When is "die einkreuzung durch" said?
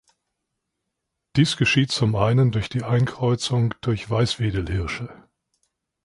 2.69-4.09